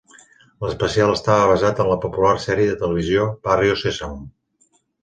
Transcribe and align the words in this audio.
L'especial 0.63 1.13
estava 1.17 1.45
basat 1.53 1.83
en 1.85 1.91
la 1.91 1.99
popular 2.07 2.33
sèrie 2.49 2.73
de 2.73 2.81
televisió 2.83 3.31
"Barrio 3.51 3.79
Sésamo". 3.85 4.29